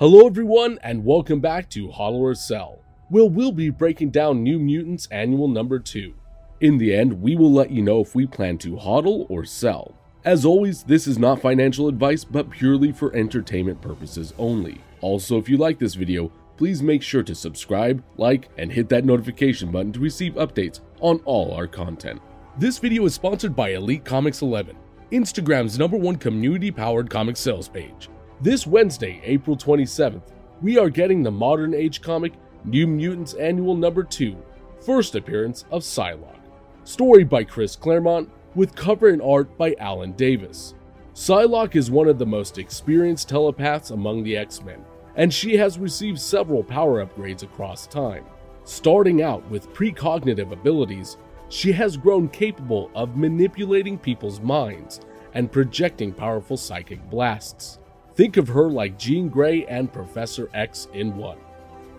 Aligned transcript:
Hello 0.00 0.26
everyone 0.26 0.76
and 0.82 1.04
welcome 1.04 1.38
back 1.38 1.70
to 1.70 1.86
Hodl 1.86 2.14
or 2.14 2.34
Sell, 2.34 2.80
where 3.10 3.26
we'll 3.26 3.52
be 3.52 3.70
breaking 3.70 4.10
down 4.10 4.42
New 4.42 4.58
Mutants 4.58 5.06
Annual 5.12 5.46
Number 5.46 5.78
2. 5.78 6.12
In 6.60 6.78
the 6.78 6.92
end, 6.92 7.22
we 7.22 7.36
will 7.36 7.52
let 7.52 7.70
you 7.70 7.80
know 7.80 8.00
if 8.00 8.12
we 8.12 8.26
plan 8.26 8.58
to 8.58 8.74
hodl 8.74 9.24
or 9.30 9.44
sell. 9.44 9.94
As 10.24 10.44
always, 10.44 10.82
this 10.82 11.06
is 11.06 11.16
not 11.16 11.40
financial 11.40 11.86
advice 11.86 12.24
but 12.24 12.50
purely 12.50 12.90
for 12.90 13.14
entertainment 13.14 13.80
purposes 13.80 14.34
only. 14.36 14.80
Also, 15.00 15.38
if 15.38 15.48
you 15.48 15.58
like 15.58 15.78
this 15.78 15.94
video, 15.94 16.32
please 16.56 16.82
make 16.82 17.00
sure 17.00 17.22
to 17.22 17.32
subscribe, 17.32 18.02
like, 18.16 18.48
and 18.58 18.72
hit 18.72 18.88
that 18.88 19.04
notification 19.04 19.70
button 19.70 19.92
to 19.92 20.00
receive 20.00 20.34
updates 20.34 20.80
on 21.02 21.20
all 21.24 21.54
our 21.54 21.68
content. 21.68 22.20
This 22.58 22.78
video 22.78 23.04
is 23.04 23.14
sponsored 23.14 23.54
by 23.54 23.68
Elite 23.68 24.04
Comics 24.04 24.42
11, 24.42 24.74
Instagram's 25.12 25.78
number 25.78 25.96
one 25.96 26.16
community 26.16 26.72
powered 26.72 27.08
comic 27.08 27.36
sales 27.36 27.68
page. 27.68 28.08
This 28.40 28.66
Wednesday, 28.66 29.20
April 29.22 29.56
27th, 29.56 30.32
we 30.60 30.76
are 30.76 30.90
getting 30.90 31.22
the 31.22 31.30
modern 31.30 31.72
age 31.72 32.02
comic 32.02 32.32
New 32.64 32.88
Mutants 32.88 33.34
Annual 33.34 33.76
Number 33.76 34.02
2, 34.02 34.36
first 34.84 35.14
appearance 35.14 35.64
of 35.70 35.82
Psylocke. 35.82 36.40
Story 36.82 37.22
by 37.22 37.44
Chris 37.44 37.76
Claremont, 37.76 38.28
with 38.56 38.74
cover 38.74 39.10
and 39.10 39.22
art 39.22 39.56
by 39.56 39.76
Alan 39.78 40.12
Davis. 40.12 40.74
Psylocke 41.14 41.76
is 41.76 41.92
one 41.92 42.08
of 42.08 42.18
the 42.18 42.26
most 42.26 42.58
experienced 42.58 43.28
telepaths 43.28 43.90
among 43.90 44.24
the 44.24 44.36
X 44.36 44.62
Men, 44.64 44.84
and 45.14 45.32
she 45.32 45.56
has 45.56 45.78
received 45.78 46.18
several 46.18 46.64
power 46.64 47.06
upgrades 47.06 47.44
across 47.44 47.86
time. 47.86 48.24
Starting 48.64 49.22
out 49.22 49.48
with 49.48 49.72
precognitive 49.72 50.50
abilities, 50.50 51.18
she 51.50 51.70
has 51.70 51.96
grown 51.96 52.28
capable 52.28 52.90
of 52.96 53.16
manipulating 53.16 53.96
people's 53.96 54.40
minds 54.40 55.00
and 55.34 55.52
projecting 55.52 56.12
powerful 56.12 56.56
psychic 56.56 57.00
blasts. 57.08 57.78
Think 58.14 58.36
of 58.36 58.48
her 58.48 58.68
like 58.68 58.98
Jean 58.98 59.28
Grey 59.28 59.64
and 59.66 59.92
Professor 59.92 60.48
X 60.54 60.86
in 60.92 61.16
one. 61.16 61.38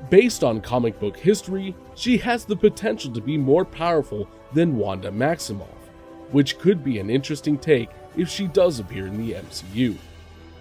Based 0.09 0.43
on 0.43 0.61
comic 0.61 0.99
book 0.99 1.17
history, 1.17 1.75
she 1.95 2.17
has 2.17 2.45
the 2.45 2.55
potential 2.55 3.11
to 3.13 3.21
be 3.21 3.37
more 3.37 3.65
powerful 3.65 4.29
than 4.53 4.77
Wanda 4.77 5.11
Maximoff, 5.11 5.67
which 6.31 6.57
could 6.57 6.83
be 6.83 6.99
an 6.99 7.09
interesting 7.09 7.57
take 7.57 7.89
if 8.15 8.29
she 8.29 8.47
does 8.47 8.79
appear 8.79 9.07
in 9.07 9.17
the 9.17 9.33
MCU. 9.33 9.95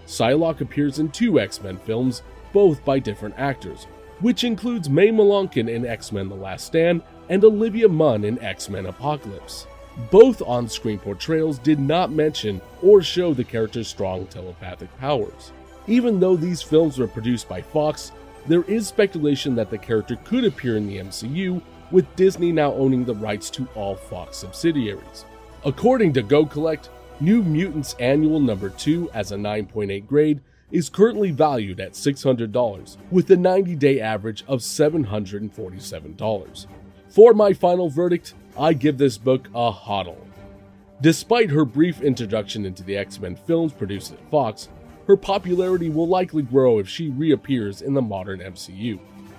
Psylocke 0.07 0.61
appears 0.61 0.99
in 0.99 1.09
two 1.09 1.39
X 1.39 1.61
Men 1.61 1.77
films, 1.77 2.21
both 2.51 2.83
by 2.83 2.99
different 2.99 3.35
actors, 3.37 3.85
which 4.19 4.43
includes 4.43 4.89
Mei 4.89 5.09
Melançon 5.09 5.69
in 5.69 5.85
X 5.85 6.11
Men 6.11 6.27
The 6.27 6.35
Last 6.35 6.65
Stand 6.65 7.01
and 7.29 7.43
Olivia 7.43 7.87
Munn 7.87 8.25
in 8.25 8.41
X 8.43 8.69
Men 8.69 8.87
Apocalypse. 8.87 9.67
Both 10.11 10.41
on 10.41 10.67
screen 10.67 10.99
portrayals 10.99 11.59
did 11.59 11.79
not 11.79 12.11
mention 12.11 12.61
or 12.81 13.01
show 13.01 13.33
the 13.33 13.43
character's 13.43 13.87
strong 13.87 14.27
telepathic 14.27 14.95
powers. 14.97 15.51
Even 15.87 16.19
though 16.19 16.35
these 16.35 16.61
films 16.61 16.99
were 16.99 17.07
produced 17.07 17.47
by 17.47 17.61
Fox, 17.61 18.11
there 18.47 18.63
is 18.63 18.87
speculation 18.87 19.55
that 19.55 19.69
the 19.69 19.77
character 19.77 20.17
could 20.25 20.43
appear 20.43 20.77
in 20.77 20.87
the 20.87 20.97
MCU, 20.97 21.61
with 21.91 22.15
Disney 22.15 22.51
now 22.51 22.73
owning 22.73 23.05
the 23.05 23.15
rights 23.15 23.49
to 23.51 23.67
all 23.75 23.95
Fox 23.95 24.37
subsidiaries. 24.37 25.25
According 25.63 26.13
to 26.13 26.23
GoCollect, 26.23 26.89
New 27.21 27.41
Mutants 27.41 27.95
Annual 27.99 28.41
Number 28.41 28.69
2 28.69 29.11
as 29.13 29.31
a 29.31 29.35
9.8 29.35 30.05
grade 30.05 30.41
is 30.71 30.89
currently 30.89 31.31
valued 31.31 31.79
at 31.79 31.93
$600, 31.93 32.97
with 33.11 33.31
a 33.31 33.37
90 33.37 33.75
day 33.75 34.01
average 34.01 34.43
of 34.47 34.59
$747. 34.59 36.67
For 37.07 37.33
my 37.33 37.53
final 37.53 37.89
verdict, 37.89 38.33
I 38.57 38.73
give 38.73 38.97
this 38.97 39.17
book 39.17 39.49
a 39.53 39.71
hodl. 39.71 40.15
Despite 41.01 41.49
her 41.49 41.65
brief 41.65 42.01
introduction 42.01 42.65
into 42.65 42.83
the 42.83 42.95
X 42.95 43.19
Men 43.19 43.35
films 43.35 43.73
produced 43.73 44.13
at 44.13 44.31
Fox, 44.31 44.69
her 45.07 45.17
popularity 45.17 45.89
will 45.89 46.07
likely 46.07 46.41
grow 46.41 46.79
if 46.79 46.87
she 46.87 47.09
reappears 47.09 47.81
in 47.81 47.93
the 47.93 48.01
modern 48.01 48.39
MCU. 48.39 48.97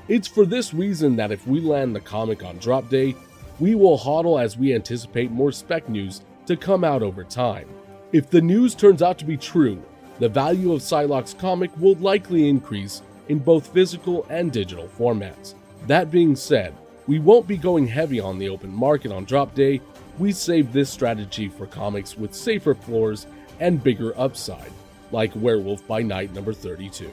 It's 0.09 0.29
for 0.29 0.45
this 0.45 0.75
reason 0.75 1.17
that 1.17 1.33
if 1.33 1.47
we 1.47 1.61
land 1.61 1.97
the 1.97 2.01
comic 2.01 2.45
on 2.45 2.59
drop 2.59 2.91
day, 2.91 3.17
we 3.59 3.75
will 3.75 3.99
hodl 3.99 4.41
as 4.41 4.59
we 4.59 4.75
anticipate 4.75 5.31
more 5.31 5.51
spec 5.51 5.89
news 5.89 6.21
to 6.45 6.57
come 6.57 6.85
out 6.85 7.03
over 7.03 7.25
time. 7.25 7.69
If 8.13 8.29
the 8.29 8.43
news 8.43 8.75
turns 8.75 9.03
out 9.03 9.19
to 9.19 9.25
be 9.25 9.39
true, 9.39 9.83
the 10.19 10.29
value 10.29 10.73
of 10.73 10.83
Psylocke's 10.83 11.35
comic 11.35 11.71
will 11.79 11.97
likely 11.97 12.49
increase 12.49 13.03
in 13.29 13.39
both 13.39 13.73
physical 13.73 14.27
and 14.29 14.53
digital 14.53 14.89
formats. 14.89 15.55
That 15.87 16.11
being 16.11 16.37
said, 16.37 16.75
we 17.07 17.19
won't 17.19 17.47
be 17.47 17.57
going 17.57 17.87
heavy 17.87 18.19
on 18.19 18.39
the 18.39 18.49
open 18.49 18.73
market 18.73 19.13
on 19.13 19.25
drop 19.25 19.55
day. 19.55 19.81
We 20.19 20.33
save 20.33 20.73
this 20.73 20.91
strategy 20.91 21.49
for 21.49 21.67
comics 21.67 22.17
with 22.17 22.35
safer 22.35 22.75
floors 22.75 23.27
and 23.61 23.83
bigger 23.83 24.19
upside, 24.19 24.73
like 25.13 25.31
Werewolf 25.37 25.87
by 25.87 26.03
Night 26.03 26.35
number 26.35 26.53
32. 26.53 27.11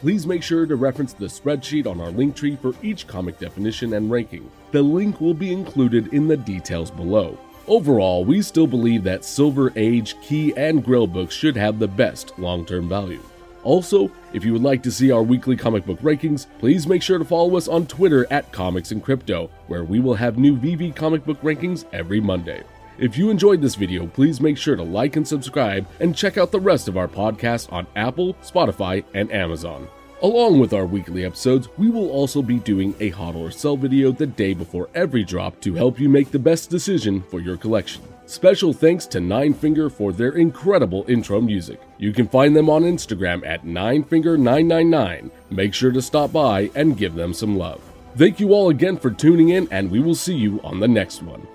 Please 0.00 0.26
make 0.26 0.42
sure 0.42 0.66
to 0.66 0.76
reference 0.76 1.14
the 1.14 1.26
spreadsheet 1.26 1.86
on 1.86 2.00
our 2.00 2.10
link 2.10 2.36
tree 2.36 2.56
for 2.56 2.74
each 2.82 3.06
comic 3.06 3.38
definition 3.38 3.94
and 3.94 4.10
ranking. 4.10 4.50
The 4.72 4.82
link 4.82 5.20
will 5.20 5.32
be 5.32 5.52
included 5.52 6.12
in 6.12 6.28
the 6.28 6.36
details 6.36 6.90
below. 6.90 7.38
Overall, 7.66 8.26
we 8.26 8.42
still 8.42 8.66
believe 8.66 9.04
that 9.04 9.24
Silver 9.24 9.72
Age, 9.74 10.20
Key, 10.20 10.52
and 10.54 10.84
Grail 10.84 11.06
books 11.06 11.34
should 11.34 11.56
have 11.56 11.78
the 11.78 11.88
best 11.88 12.38
long 12.38 12.66
term 12.66 12.90
value. 12.90 13.22
Also, 13.64 14.10
if 14.32 14.44
you 14.44 14.52
would 14.52 14.62
like 14.62 14.82
to 14.82 14.92
see 14.92 15.10
our 15.10 15.22
weekly 15.22 15.56
comic 15.56 15.84
book 15.86 15.98
rankings, 16.00 16.46
please 16.58 16.86
make 16.86 17.02
sure 17.02 17.18
to 17.18 17.24
follow 17.24 17.56
us 17.56 17.66
on 17.66 17.86
Twitter 17.86 18.26
at 18.30 18.52
Comics 18.52 18.92
and 18.92 19.02
Crypto, 19.02 19.50
where 19.66 19.84
we 19.84 20.00
will 20.00 20.14
have 20.14 20.38
new 20.38 20.56
VeVe 20.56 20.94
comic 20.94 21.24
book 21.24 21.40
rankings 21.40 21.86
every 21.92 22.20
Monday. 22.20 22.62
If 22.96 23.18
you 23.18 23.30
enjoyed 23.30 23.60
this 23.60 23.74
video, 23.74 24.06
please 24.06 24.40
make 24.40 24.56
sure 24.56 24.76
to 24.76 24.82
like 24.82 25.16
and 25.16 25.26
subscribe 25.26 25.86
and 25.98 26.14
check 26.14 26.38
out 26.38 26.52
the 26.52 26.60
rest 26.60 26.86
of 26.86 26.96
our 26.96 27.08
podcasts 27.08 27.72
on 27.72 27.88
Apple, 27.96 28.34
Spotify, 28.34 29.02
and 29.14 29.32
Amazon. 29.32 29.88
Along 30.22 30.60
with 30.60 30.72
our 30.72 30.86
weekly 30.86 31.24
episodes, 31.24 31.68
we 31.76 31.90
will 31.90 32.10
also 32.10 32.40
be 32.40 32.58
doing 32.60 32.94
a 33.00 33.10
hodl 33.10 33.36
or 33.36 33.50
sell 33.50 33.76
video 33.76 34.12
the 34.12 34.26
day 34.26 34.54
before 34.54 34.88
every 34.94 35.24
drop 35.24 35.60
to 35.62 35.74
help 35.74 35.98
you 35.98 36.08
make 36.08 36.30
the 36.30 36.38
best 36.38 36.70
decision 36.70 37.22
for 37.22 37.40
your 37.40 37.56
collection. 37.56 38.02
Special 38.26 38.72
thanks 38.72 39.06
to 39.08 39.20
Nine 39.20 39.52
Finger 39.52 39.90
for 39.90 40.10
their 40.10 40.32
incredible 40.32 41.04
intro 41.08 41.42
music. 41.42 41.78
You 41.98 42.10
can 42.12 42.26
find 42.26 42.56
them 42.56 42.70
on 42.70 42.82
Instagram 42.82 43.46
at 43.46 43.64
ninefinger999. 43.64 45.30
Make 45.50 45.74
sure 45.74 45.92
to 45.92 46.00
stop 46.00 46.32
by 46.32 46.70
and 46.74 46.96
give 46.96 47.14
them 47.14 47.34
some 47.34 47.58
love. 47.58 47.82
Thank 48.16 48.40
you 48.40 48.54
all 48.54 48.70
again 48.70 48.96
for 48.96 49.10
tuning 49.10 49.50
in, 49.50 49.68
and 49.70 49.90
we 49.90 50.00
will 50.00 50.14
see 50.14 50.34
you 50.34 50.58
on 50.64 50.80
the 50.80 50.88
next 50.88 51.22
one. 51.22 51.46